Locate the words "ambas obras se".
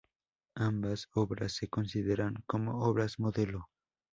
0.55-1.67